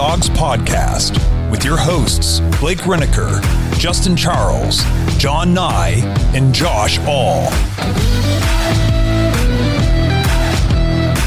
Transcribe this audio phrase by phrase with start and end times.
[0.00, 1.12] Dawgs Podcast
[1.50, 3.38] with your hosts, Blake Reniker,
[3.78, 4.82] Justin Charles,
[5.18, 6.00] John Nye,
[6.34, 7.50] and Josh All.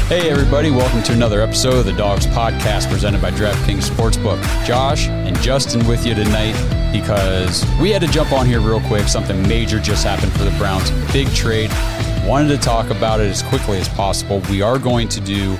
[0.08, 4.42] Hey, everybody, welcome to another episode of the Dawgs Podcast presented by DraftKings Sportsbook.
[4.66, 6.56] Josh and Justin with you tonight
[6.92, 9.06] because we had to jump on here real quick.
[9.06, 10.90] Something major just happened for the Browns.
[11.12, 11.70] Big trade.
[12.26, 14.42] Wanted to talk about it as quickly as possible.
[14.50, 15.56] We are going to do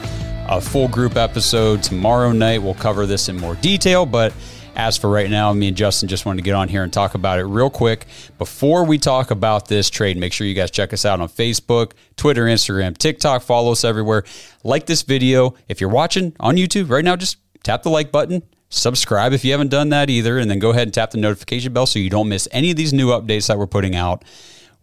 [0.48, 2.62] a full group episode tomorrow night.
[2.62, 4.32] We'll cover this in more detail, but
[4.76, 7.14] as for right now, me and Justin just wanted to get on here and talk
[7.14, 8.06] about it real quick.
[8.38, 11.92] Before we talk about this trade, make sure you guys check us out on Facebook,
[12.16, 13.42] Twitter, Instagram, TikTok.
[13.42, 14.24] Follow us everywhere.
[14.64, 15.54] Like this video.
[15.68, 18.42] If you're watching on YouTube right now, just tap the like button.
[18.68, 20.38] Subscribe if you haven't done that either.
[20.38, 22.76] And then go ahead and tap the notification bell so you don't miss any of
[22.76, 24.24] these new updates that we're putting out.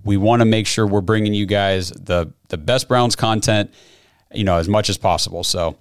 [0.03, 3.71] We want to make sure we're bringing you guys the, the best Browns content
[4.33, 5.43] you know, as much as possible.
[5.43, 5.77] So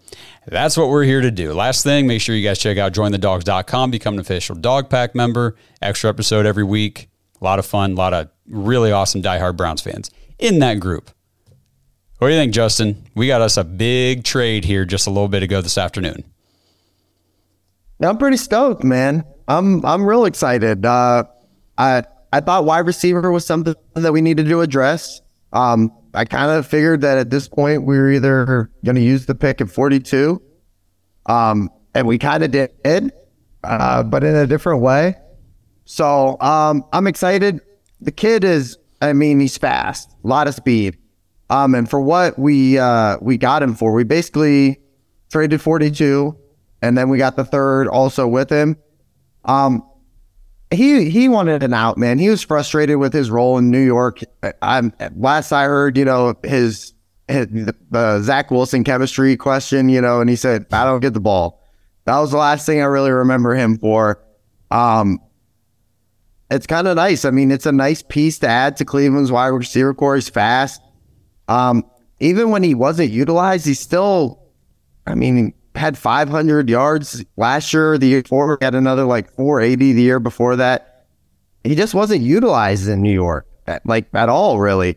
[0.46, 1.52] that's what we're here to do.
[1.52, 5.56] Last thing, make sure you guys check out jointhedawgs.com, become an official dog pack member.
[5.82, 7.08] Extra episode every week.
[7.40, 11.10] A lot of fun, a lot of really awesome diehard Browns fans in that group.
[12.18, 13.02] What do you think, Justin?
[13.14, 16.22] We got us a big trade here just a little bit ago this afternoon.
[18.02, 19.24] I'm pretty stoked, man.
[19.48, 20.84] I'm I'm real excited.
[20.84, 21.24] Uh,
[21.76, 25.22] I I thought wide receiver was something that we needed to address.
[25.52, 29.27] Um, I kind of figured that at this point we were either going to use
[29.27, 30.42] the pick at 42,
[31.27, 33.12] um, and we kind of did,
[33.64, 35.17] uh, but in a different way.
[35.84, 37.61] So um, I'm excited.
[38.00, 40.97] The kid is, I mean, he's fast, a lot of speed.
[41.50, 44.80] Um, and for what we uh, we got him for, we basically
[45.30, 46.36] traded 42,
[46.80, 48.77] and then we got the third also with him.
[49.45, 49.83] Um,
[50.70, 52.18] he he wanted an out, man.
[52.18, 54.20] He was frustrated with his role in New York.
[54.62, 56.94] I'm last I heard, you know, his,
[57.28, 57.48] his
[57.90, 61.60] the Zach Wilson chemistry question, you know, and he said, "I don't get the ball."
[62.04, 64.22] That was the last thing I really remember him for.
[64.70, 65.20] Um,
[66.50, 67.24] it's kind of nice.
[67.24, 70.16] I mean, it's a nice piece to add to Cleveland's wide receiver corps.
[70.16, 70.80] He's fast.
[71.48, 71.84] Um,
[72.20, 74.40] even when he wasn't utilized, he's still.
[75.06, 77.98] I mean, had 500 yards last year.
[77.98, 81.07] The year before, he had another like 480 the year before that.
[81.64, 84.97] He just wasn't utilized in New York, at, like at all, really.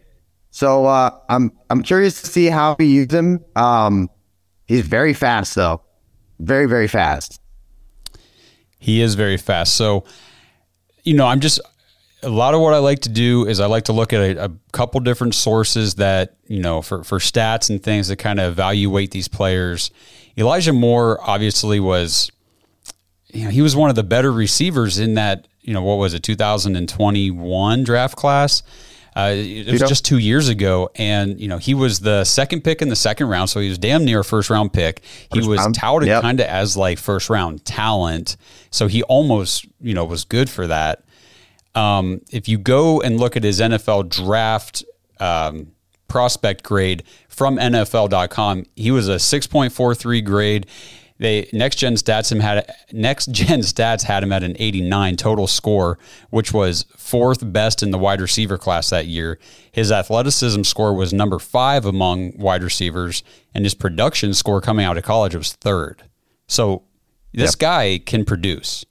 [0.52, 3.44] So uh, I'm I'm curious to see how we use him.
[3.56, 4.10] Um,
[4.68, 5.82] he's very fast, though,
[6.40, 7.40] very very fast.
[8.80, 9.76] He is very fast.
[9.76, 10.04] So,
[11.04, 11.60] you know, I'm just
[12.24, 14.46] a lot of what I like to do is I like to look at a,
[14.46, 18.52] a, couple different sources that you know for for stats and things that kind of
[18.52, 19.92] evaluate these players.
[20.38, 22.32] Elijah Moore obviously was,
[23.32, 26.14] you know, he was one of the better receivers in that you know what was
[26.14, 28.64] it 2021 draft class.
[29.16, 32.82] Uh, it was just two years ago, and you know he was the second pick
[32.82, 35.04] in the second round, so he was damn near a first round pick.
[35.32, 35.76] He first was round.
[35.76, 36.24] touted yep.
[36.24, 38.38] kind of as like first round talent,
[38.72, 41.03] so he almost you know was good for that.
[41.76, 44.84] Um, if you go and look at his NFL draft
[45.20, 45.72] um,
[46.08, 50.68] prospect grade from NFL.com, he was a 6.43 grade.
[51.20, 55.48] They next gen stats him had next gen stats had him at an 89 total
[55.48, 55.98] score,
[56.32, 59.40] which was fourth best in the wide receiver class that year.
[59.72, 63.24] His athleticism score was number five among wide receivers,
[63.54, 66.04] and his production score coming out of college was third.
[66.48, 66.84] So
[67.32, 67.60] this yep.
[67.60, 68.84] guy can produce.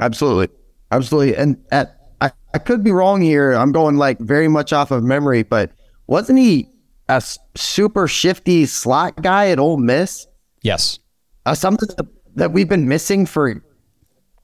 [0.00, 0.48] Absolutely.
[0.90, 1.36] Absolutely.
[1.36, 3.52] And at, I, I could be wrong here.
[3.52, 5.72] I'm going like very much off of memory, but
[6.06, 6.68] wasn't he
[7.08, 7.22] a
[7.54, 10.26] super shifty slot guy at Ole Miss?
[10.62, 10.98] Yes.
[11.46, 11.88] Uh, something
[12.36, 13.62] that we've been missing for,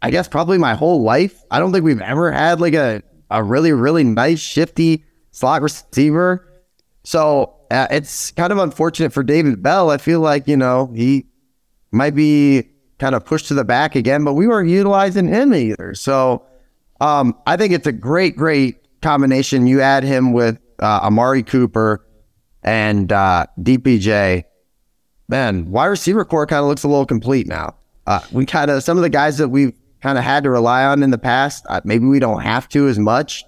[0.02, 1.42] I guess, probably my whole life.
[1.50, 6.46] I don't think we've ever had like a, a really, really nice shifty slot receiver.
[7.04, 9.90] So uh, it's kind of unfortunate for David Bell.
[9.90, 11.26] I feel like, you know, he
[11.92, 12.69] might be
[13.00, 15.94] kind of pushed to the back again, but we weren't utilizing him either.
[15.94, 16.46] So
[17.00, 19.66] um, I think it's a great, great combination.
[19.66, 22.06] You add him with uh, Amari Cooper
[22.62, 24.44] and uh, DPJ.
[25.28, 27.74] Man, wide receiver corps kind of looks a little complete now.
[28.06, 29.72] Uh, we kind of some of the guys that we've
[30.02, 31.64] kind of had to rely on in the past.
[31.68, 33.44] Uh, maybe we don't have to as much.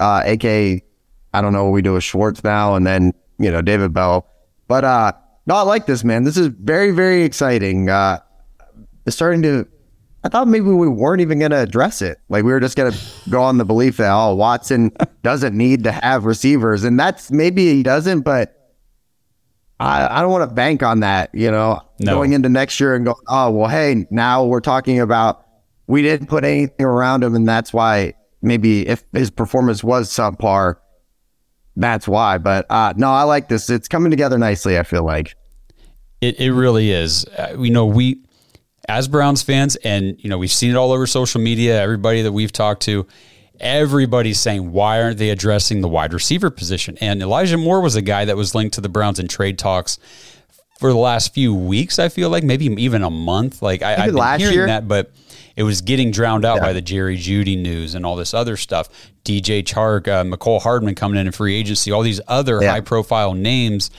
[0.00, 3.60] Uh, AK, I don't know what we do with Schwartz now, and then you know
[3.60, 4.26] David Bell.
[4.68, 5.12] But uh,
[5.46, 6.24] no, I like this man.
[6.24, 7.90] This is very, very exciting.
[7.90, 8.20] Uh,
[9.08, 9.66] is starting to.
[10.24, 12.18] I thought maybe we weren't even going to address it.
[12.28, 12.98] Like we were just going to
[13.30, 17.72] go on the belief that oh Watson doesn't need to have receivers, and that's maybe
[17.72, 18.54] he doesn't, but
[19.80, 21.30] I, I don't want to bank on that.
[21.34, 22.14] You know, no.
[22.14, 25.44] going into next year and go oh well, hey, now we're talking about
[25.86, 30.76] we didn't put anything around him, and that's why maybe if his performance was subpar,
[31.76, 32.38] that's why.
[32.38, 33.70] But uh, no, I like this.
[33.70, 34.78] It's coming together nicely.
[34.78, 35.34] I feel like
[36.20, 37.24] It, it really is.
[37.38, 38.22] Uh, you know, we,
[38.88, 42.32] as Browns fans, and, you know, we've seen it all over social media, everybody that
[42.32, 43.06] we've talked to,
[43.60, 46.96] everybody's saying, why aren't they addressing the wide receiver position?
[47.00, 49.98] And Elijah Moore was a guy that was linked to the Browns in trade talks
[50.78, 51.98] for the last few weeks.
[51.98, 53.62] I feel like maybe even a month.
[53.62, 54.66] Like I, have been last hearing year?
[54.66, 55.12] that, but
[55.56, 56.62] it was getting drowned out yeah.
[56.62, 58.88] by the Jerry Jeudy news and all this other stuff.
[59.24, 62.70] DJ Chark, uh, Mecole Hardman coming in in free agency, all these other yeah.
[62.70, 63.90] high profile names.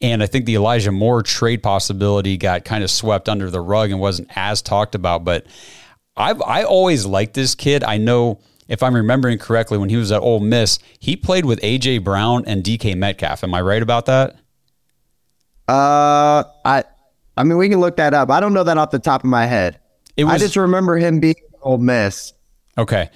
[0.00, 3.90] And I think the Elijah Moore trade possibility got kind of swept under the rug
[3.90, 5.24] and wasn't as talked about.
[5.24, 5.46] But
[6.16, 7.84] I've I always liked this kid.
[7.84, 11.60] I know if I'm remembering correctly, when he was at Ole Miss, he played with
[11.60, 13.42] AJ Brown and DK Metcalf.
[13.42, 14.36] Am I right about that?
[15.66, 16.84] Uh, I,
[17.36, 18.30] I mean, we can look that up.
[18.30, 19.80] I don't know that off the top of my head.
[20.16, 22.32] It was, I just remember him being Ole Miss.
[22.78, 23.10] Okay.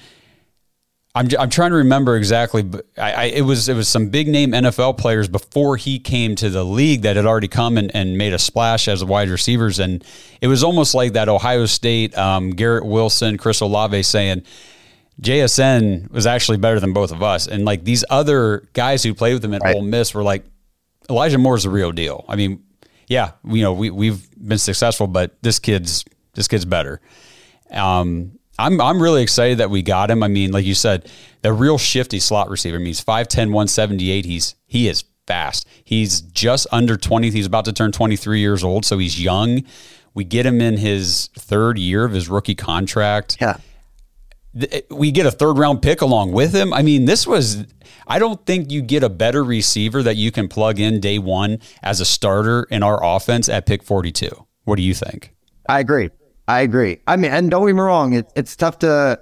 [1.17, 4.27] I'm, I'm trying to remember exactly, but I, I, it was it was some big
[4.27, 8.19] name NFL players before he came to the league that had already come and, and
[8.19, 10.05] made a splash as wide receivers, and
[10.41, 14.43] it was almost like that Ohio State um, Garrett Wilson, Chris Olave saying,
[15.21, 17.47] JSN was actually better than both of us.
[17.47, 19.77] And like these other guys who played with him at right.
[19.77, 20.45] Ole Miss were like,
[21.09, 22.25] Elijah Moore's the real deal.
[22.29, 22.65] I mean,
[23.07, 27.01] yeah, you know, we we've been successful, but this kid's this kid's better.
[27.71, 30.23] Um, I'm I'm really excited that we got him.
[30.23, 31.11] I mean, like you said,
[31.43, 32.77] the real shifty slot receiver.
[32.77, 34.25] I mean, he's 5'10", 178.
[34.25, 35.67] He's he is fast.
[35.85, 37.31] He's just under 20.
[37.31, 39.63] He's about to turn 23 years old, so he's young.
[40.13, 43.39] We get him in his third year of his rookie contract.
[43.41, 43.59] Yeah
[44.89, 46.73] we get a third round pick along with him.
[46.73, 47.67] I mean, this was,
[48.07, 51.59] I don't think you get a better receiver that you can plug in day one
[51.83, 54.47] as a starter in our offense at pick 42.
[54.65, 55.33] What do you think?
[55.69, 56.11] I agree.
[56.47, 56.99] I agree.
[57.07, 59.19] I mean, and don't get me wrong, it, it's tough to,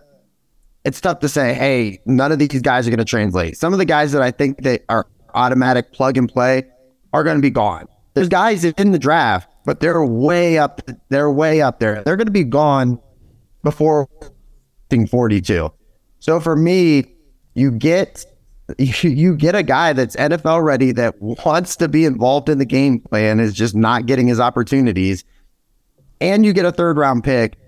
[0.85, 3.57] it's tough to say, hey, none of these guys are going to translate.
[3.57, 6.65] Some of the guys that I think that are automatic plug and play
[7.13, 7.87] are going to be gone.
[8.15, 10.83] There's guys in the draft, but they're way up.
[11.09, 12.03] They're way up there.
[12.05, 13.01] They're going to be gone
[13.63, 14.09] before
[14.91, 15.73] 42.
[16.19, 17.15] So for me,
[17.55, 18.27] you get
[18.79, 23.01] you get a guy that's NFL ready that wants to be involved in the game
[23.01, 25.25] plan is just not getting his opportunities,
[26.23, 27.59] and you get a third round pick.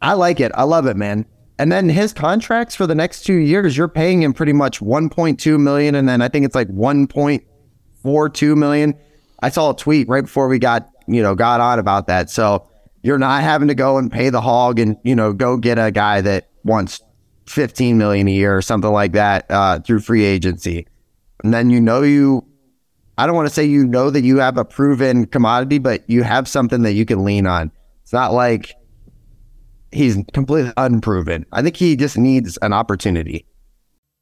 [0.00, 0.52] I like it.
[0.54, 1.26] I love it, man.
[1.58, 5.58] And then his contracts for the next two years, you're paying him pretty much 1.2
[5.58, 8.94] million, and then I think it's like 1.42 million.
[9.40, 12.30] I saw a tweet right before we got you know got on about that.
[12.30, 12.68] So
[13.02, 15.90] you're not having to go and pay the hog and you know go get a
[15.90, 17.00] guy that wants
[17.46, 20.86] 15 million a year or something like that uh, through free agency
[21.42, 22.44] and then you know you
[23.18, 26.22] i don't want to say you know that you have a proven commodity but you
[26.22, 27.70] have something that you can lean on.
[28.02, 28.74] It's not like
[29.92, 31.44] he's completely unproven.
[31.52, 33.44] I think he just needs an opportunity.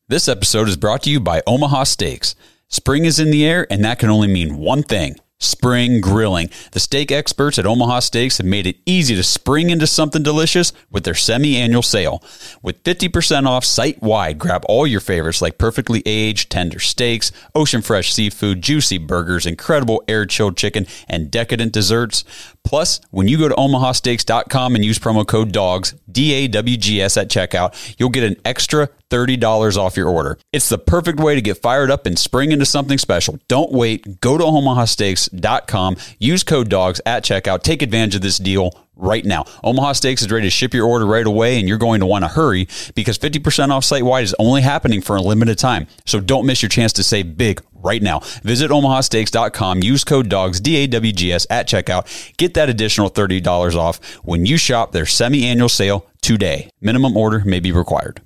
[0.08, 2.34] This episode is brought to you by omaha steaks.
[2.68, 6.48] Spring is in the air and that can only mean one thing Spring Grilling.
[6.72, 10.72] The steak experts at Omaha Steaks have made it easy to spring into something delicious
[10.90, 12.22] with their semi annual sale.
[12.62, 17.82] With 50% off site wide, grab all your favorites like perfectly aged, tender steaks, ocean
[17.82, 22.24] fresh seafood, juicy burgers, incredible air chilled chicken, and decadent desserts.
[22.64, 27.02] Plus, when you go to omahasteaks.com and use promo code DAWGS, D A W G
[27.02, 30.38] S at checkout, you'll get an extra $30 off your order.
[30.52, 33.38] It's the perfect way to get fired up and spring into something special.
[33.48, 34.20] Don't wait.
[34.20, 39.44] Go to omahasteaks.com, use code DAWGS at checkout, take advantage of this deal right now.
[39.62, 42.24] Omaha Steaks is ready to ship your order right away, and you're going to want
[42.24, 45.86] to hurry because 50% off site wide is only happening for a limited time.
[46.06, 48.20] So don't miss your chance to save big right now.
[48.42, 52.36] Visit omahasteaks.com, use code DAWGS, D A W G S, at checkout.
[52.36, 56.70] Get that additional $30 off when you shop their semi annual sale today.
[56.80, 58.25] Minimum order may be required.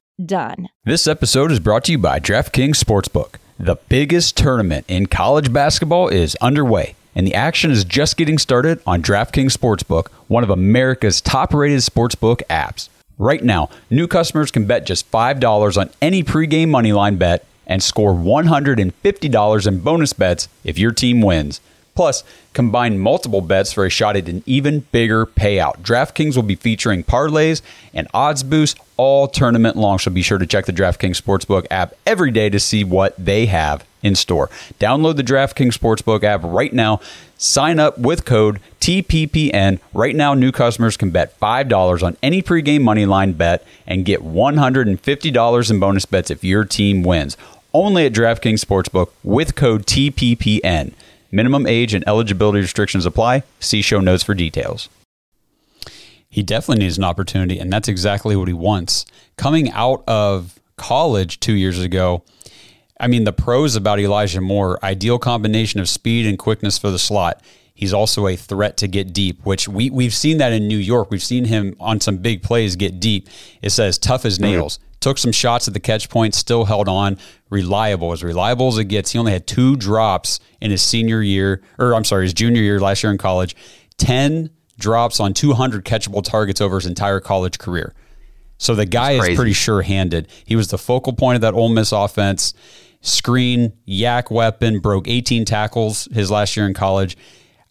[0.25, 0.69] done.
[0.85, 3.35] This episode is brought to you by DraftKings Sportsbook.
[3.59, 8.81] The biggest tournament in college basketball is underway and the action is just getting started
[8.85, 12.89] on DraftKings Sportsbook, one of America's top rated sportsbook apps.
[13.17, 18.13] Right now, new customers can bet just $5 on any pregame moneyline bet and score
[18.13, 21.61] $150 in bonus bets if your team wins.
[21.93, 25.81] Plus, combine multiple bets for a shot at an even bigger payout.
[25.81, 27.61] DraftKings will be featuring parlays
[27.93, 31.93] and odds boosts all tournament long, so be sure to check the DraftKings Sportsbook app
[32.05, 34.49] every day to see what they have in store.
[34.79, 36.99] Download the DraftKings Sportsbook app right now.
[37.37, 39.79] Sign up with code TPPN.
[39.93, 44.21] Right now, new customers can bet $5 on any pregame money line bet and get
[44.21, 47.37] $150 in bonus bets if your team wins.
[47.73, 50.93] Only at DraftKings Sportsbook with code TPPN.
[51.31, 53.43] Minimum age and eligibility restrictions apply.
[53.59, 54.89] See show notes for details.
[56.29, 59.05] He definitely needs an opportunity, and that's exactly what he wants.
[59.35, 62.23] Coming out of college two years ago,
[62.99, 66.99] I mean, the pros about Elijah Moore ideal combination of speed and quickness for the
[66.99, 67.41] slot.
[67.73, 71.09] He's also a threat to get deep, which we, we've seen that in New York.
[71.09, 73.27] We've seen him on some big plays get deep.
[73.61, 74.51] It says tough as mm-hmm.
[74.51, 74.79] nails.
[75.01, 77.17] Took some shots at the catch point, still held on.
[77.49, 79.11] Reliable, as reliable as it gets.
[79.11, 82.79] He only had two drops in his senior year, or I'm sorry, his junior year
[82.79, 83.55] last year in college.
[83.97, 87.93] 10 drops on 200 catchable targets over his entire college career.
[88.57, 90.27] So the guy is pretty sure handed.
[90.45, 92.53] He was the focal point of that Ole Miss offense
[93.01, 97.17] screen, YAC weapon, broke 18 tackles his last year in college.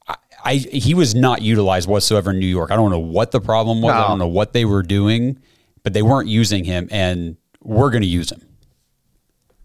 [0.08, 2.72] I, I he was not utilized whatsoever in New York.
[2.72, 3.92] I don't know what the problem was.
[3.92, 4.00] No.
[4.00, 5.38] I don't know what they were doing,
[5.82, 8.42] but they weren't using him, and we're going to use him.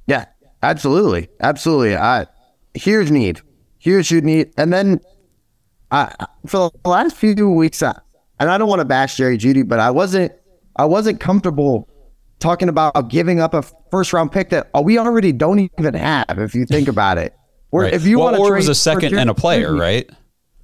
[0.07, 0.25] Yeah,
[0.63, 1.97] absolutely, absolutely.
[1.97, 2.27] I
[2.73, 3.41] huge need,
[3.79, 4.99] huge need, and then
[5.91, 6.13] I
[6.45, 7.97] for the last few weeks, I,
[8.39, 10.31] and I don't want to bash Jerry Jeudy, but I wasn't
[10.75, 11.89] I wasn't comfortable
[12.39, 16.53] talking about giving up a first round pick that we already don't even have, if
[16.53, 17.33] you think about it.
[17.71, 17.93] Or right.
[17.93, 20.09] if you well, want to or trade was a second and a player, right?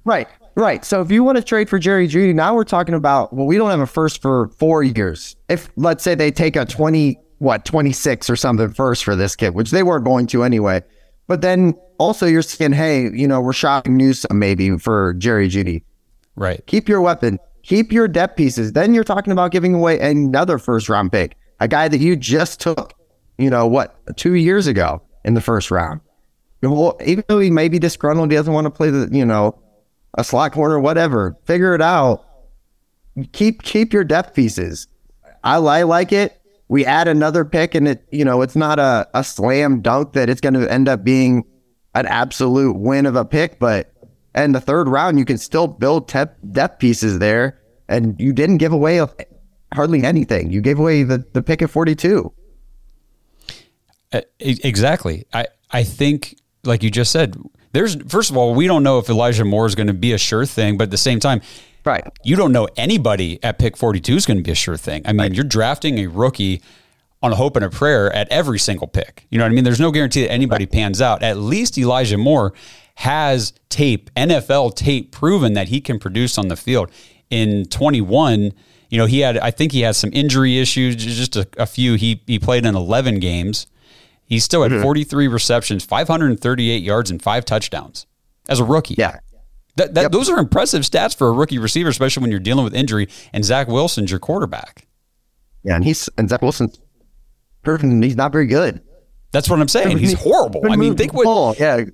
[0.04, 0.84] Right, right.
[0.84, 3.56] So if you want to trade for Jerry Jeudy, now we're talking about well, we
[3.56, 5.36] don't have a first for four years.
[5.48, 9.36] If let's say they take a twenty, what twenty six or something first for this
[9.36, 10.82] kid, which they weren't going to anyway.
[11.26, 15.82] But then also you're saying, hey, you know, we're shopping news maybe for Jerry Jeudy.
[16.36, 16.64] Right.
[16.66, 17.38] Keep your weapon.
[17.62, 18.72] Keep your depth pieces.
[18.72, 22.60] Then you're talking about giving away another first round pick a guy that you just
[22.60, 22.92] took,
[23.38, 26.00] you know, what, two years ago in the first round.
[26.60, 29.56] Well, even though he may be disgruntled, he doesn't want to play the, you know,
[30.14, 31.36] a slot corner, whatever.
[31.44, 32.24] Figure it out.
[33.32, 34.88] Keep keep your depth pieces.
[35.44, 36.40] I, I like it.
[36.68, 40.30] We add another pick, and it, you know, it's not a, a slam dunk that
[40.30, 41.44] it's going to end up being
[41.94, 43.92] an absolute win of a pick, but
[44.34, 48.58] in the third round, you can still build te- depth pieces there, and you didn't
[48.58, 49.04] give away
[49.74, 50.50] hardly anything.
[50.50, 52.32] You gave away the, the pick at 42.
[54.12, 55.26] Uh, exactly.
[55.32, 57.36] I, I think, like you just said,
[57.72, 60.18] there's, first of all, we don't know if Elijah Moore is going to be a
[60.18, 61.40] sure thing, but at the same time,
[61.84, 62.04] right.
[62.22, 65.02] You don't know anybody at pick 42 is going to be a sure thing.
[65.04, 65.34] I mean, right.
[65.34, 66.62] you're drafting a rookie
[67.22, 69.26] on a hope and a prayer at every single pick.
[69.30, 69.64] You know what I mean?
[69.64, 70.72] There's no guarantee that anybody right.
[70.72, 71.22] pans out.
[71.22, 72.52] At least Elijah Moore
[72.96, 76.90] has tape, NFL tape, proven that he can produce on the field.
[77.30, 78.52] In 21,
[78.90, 81.94] you know, he had, I think he had some injury issues, just a, a few.
[81.94, 83.66] He, he played in 11 games.
[84.32, 84.82] He still had mm-hmm.
[84.82, 88.06] 43 receptions, 538 yards, and five touchdowns
[88.48, 88.94] as a rookie.
[88.96, 89.18] Yeah.
[89.76, 90.12] That, that, yep.
[90.12, 93.10] Those are impressive stats for a rookie receiver, especially when you're dealing with injury.
[93.34, 94.86] And Zach Wilson's your quarterback.
[95.64, 96.80] Yeah, and he's and Zach Wilson's
[97.62, 98.80] he's not very good.
[99.32, 99.98] That's what I'm saying.
[99.98, 100.62] He's horrible.
[100.70, 101.84] I mean, think what yeah.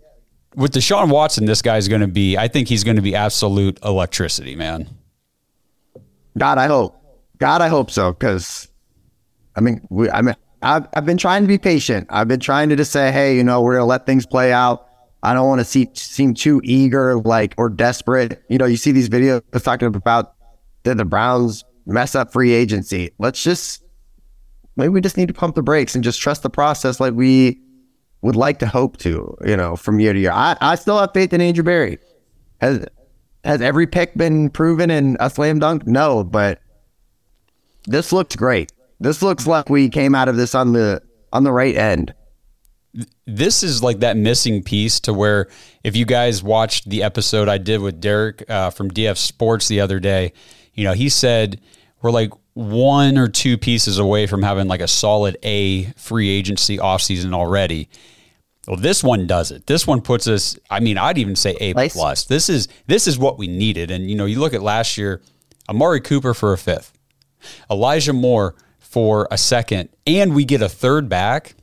[0.54, 2.38] with Deshaun Watson, this guy's going to be.
[2.38, 4.88] I think he's going to be absolute electricity, man.
[6.38, 7.02] God, I hope.
[7.38, 8.12] God, I hope so.
[8.12, 8.68] Because,
[9.56, 12.06] I mean, we, I mean, I've, I've been trying to be patient.
[12.10, 14.88] I've been trying to just say, hey, you know, we're gonna let things play out.
[15.22, 18.42] I don't want to see seem too eager, like or desperate.
[18.48, 20.34] You know, you see these videos talking about
[20.84, 23.10] that the Browns mess up free agency.
[23.18, 23.82] Let's just
[24.76, 27.60] maybe we just need to pump the brakes and just trust the process, like we
[28.22, 29.36] would like to hope to.
[29.44, 30.32] You know, from year to year.
[30.32, 31.98] I, I still have faith in Andrew Berry.
[32.60, 32.86] Has
[33.44, 35.86] has every pick been proven in a slam dunk?
[35.86, 36.60] No, but
[37.86, 38.72] this looks great.
[39.00, 41.02] This looks like we came out of this on the
[41.32, 42.14] on the right end.
[43.26, 45.48] This is like that missing piece to where
[45.84, 49.80] if you guys watched the episode I did with Derek uh, from DF Sports the
[49.80, 50.32] other day,
[50.74, 51.60] you know he said
[52.02, 56.78] we're like one or two pieces away from having like a solid A free agency
[56.78, 57.88] offseason already.
[58.66, 59.66] Well, this one does it.
[59.66, 60.58] This one puts us.
[60.68, 61.92] I mean, I'd even say A nice.
[61.94, 62.24] plus.
[62.24, 63.90] This is this is what we needed.
[63.90, 65.22] And you know, you look at last year,
[65.68, 66.92] Amari Cooper for a fifth,
[67.70, 68.56] Elijah Moore
[68.90, 71.54] for a second, and we get a third back.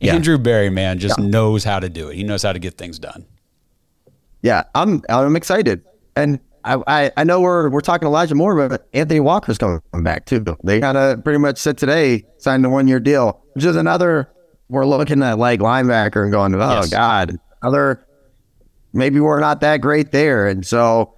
[0.00, 0.14] Yeah.
[0.14, 1.26] Andrew Berry, man, just yeah.
[1.26, 2.16] knows how to do it.
[2.16, 3.26] He knows how to get things done.
[4.42, 5.82] Yeah, I'm I'm excited,
[6.14, 10.26] and I, I, I know we're we're talking Elijah Moore, but Anthony Walker's coming back
[10.26, 10.44] too.
[10.62, 14.30] They kind of pretty much said today signed a one year deal, which is another
[14.68, 16.90] we're looking at like linebacker and going, oh yes.
[16.90, 18.06] God, other
[18.92, 20.48] maybe we're not that great there.
[20.48, 21.14] And so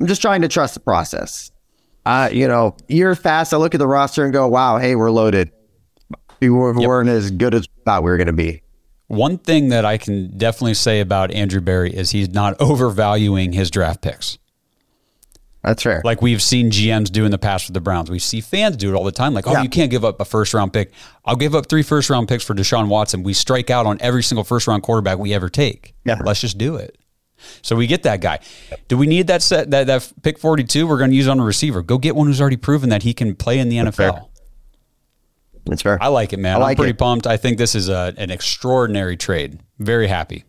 [0.00, 1.50] I'm just trying to trust the process.
[2.06, 5.10] Uh, you know, year fast, I look at the roster and go, wow, hey, we're
[5.10, 5.50] loaded.
[6.40, 8.62] We weren't as good as we thought we were going to be.
[9.08, 13.70] One thing that I can definitely say about Andrew Berry is he's not overvaluing his
[13.70, 14.38] draft picks.
[15.64, 16.00] That's fair.
[16.04, 18.10] Like we've seen GMs do in the past with the Browns.
[18.10, 19.34] We see fans do it all the time.
[19.34, 19.62] Like, oh, Yeah.
[19.62, 20.92] you can't give up a first round pick.
[21.24, 23.22] I'll give up three first round picks for Deshaun Watson.
[23.24, 25.94] We strike out on every single first round quarterback we ever take.
[26.04, 26.20] Yeah.
[26.24, 26.96] Let's just do it.
[27.62, 28.40] So we get that guy.
[28.88, 30.86] Do we need that set that, that pick 42?
[30.86, 31.82] We're going to use on a receiver.
[31.82, 33.94] Go get one who's already proven that he can play in the NFL.
[33.94, 34.22] fair.
[35.66, 35.98] That's fair.
[36.00, 36.56] I like it, man.
[36.56, 36.98] I like I'm pretty it.
[36.98, 37.26] pumped.
[37.26, 39.60] I think this is a, an extraordinary trade.
[39.78, 40.44] Very happy.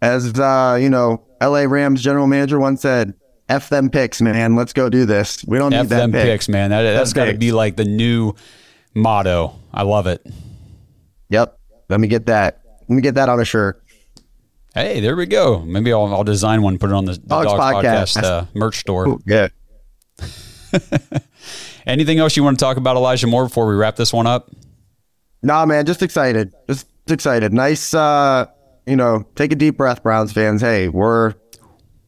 [0.00, 3.14] As uh, you know, LA Rams general manager once said,
[3.48, 4.56] F them picks, man.
[4.56, 5.44] Let's go do this.
[5.46, 6.24] We don't need F that them pick.
[6.24, 6.70] picks, man.
[6.70, 8.34] That, that's got to be like the new
[8.94, 9.58] motto.
[9.72, 10.26] I love it.
[11.28, 11.58] Yep.
[11.90, 12.62] Let me get that.
[12.88, 13.83] Let me get that on a shirt.
[14.74, 15.60] Hey, there we go.
[15.60, 18.16] Maybe I'll, I'll design one, put it on the, the Dawgs Dawgs, Podcast.
[18.16, 19.18] Podcast, uh, merch store.
[19.24, 19.48] Yeah.
[21.86, 24.50] Anything else you want to talk about Elijah Moore before we wrap this one up?
[25.42, 26.52] Nah, man, just excited.
[26.66, 27.52] Just excited.
[27.52, 28.46] Nice uh,
[28.86, 30.60] you know, take a deep breath, Browns fans.
[30.60, 31.34] Hey, we're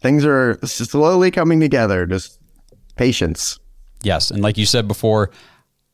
[0.01, 2.07] things are slowly coming together.
[2.07, 2.41] Just
[2.97, 3.59] patience.
[4.03, 5.31] Yes, and like you said before,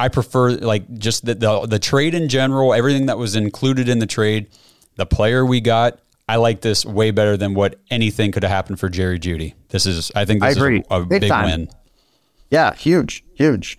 [0.00, 3.98] I prefer like just the, the the trade in general, everything that was included in
[3.98, 4.48] the trade,
[4.96, 6.00] the player we got.
[6.32, 9.52] I like this way better than what anything could have happened for Jerry Jeudy.
[9.68, 10.78] This is, I think, I agree.
[10.78, 11.68] is a, a Big big win.
[12.48, 13.78] Yeah, huge, huge.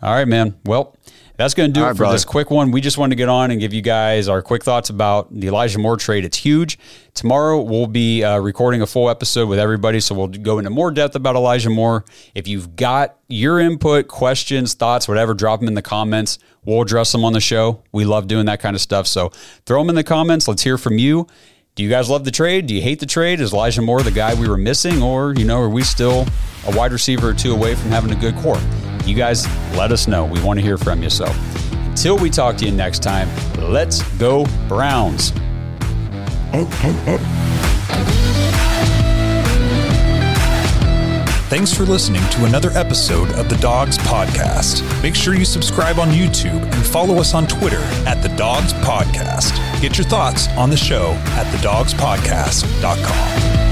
[0.00, 0.58] All right, man.
[0.64, 0.96] Well,
[1.40, 2.14] that's going to do All it right, for brother.
[2.14, 2.70] this quick one.
[2.70, 5.46] We just wanted to get on and give you guys our quick thoughts about the
[5.46, 6.24] Elijah Moore trade.
[6.26, 6.78] It's huge.
[7.14, 10.90] Tomorrow we'll be uh, recording a full episode with everybody, so we'll go into more
[10.90, 12.04] depth about Elijah Moore.
[12.34, 16.38] If you've got your input, questions, thoughts, whatever, drop them in the comments.
[16.64, 17.82] We'll address them on the show.
[17.90, 19.06] We love doing that kind of stuff.
[19.06, 19.30] So
[19.64, 20.46] throw them in the comments.
[20.46, 21.26] Let's hear from you.
[21.74, 22.66] Do you guys love the trade?
[22.66, 23.40] Do you hate the trade?
[23.40, 25.02] Is Elijah Moore the guy we were missing?
[25.02, 26.26] Or, you know, are we still
[26.66, 28.60] a wide receiver or two away from having a good core?
[29.06, 30.24] You guys let us know.
[30.24, 31.10] We want to hear from you.
[31.10, 31.26] So
[31.86, 33.28] until we talk to you next time,
[33.58, 35.32] let's go Browns.
[41.50, 44.84] Thanks for listening to another episode of the Dawgs Podcast.
[45.02, 49.58] Make sure you subscribe on YouTube and follow us on Twitter at the Dawgs Podcast.
[49.80, 53.69] Get your thoughts on the show at thedawgspodcast.com.